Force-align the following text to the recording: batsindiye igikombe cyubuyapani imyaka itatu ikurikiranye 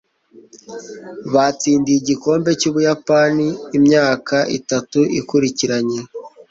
batsindiye 1.33 1.97
igikombe 1.99 2.49
cyubuyapani 2.59 3.47
imyaka 3.77 4.37
itatu 4.57 4.99
ikurikiranye 5.19 5.99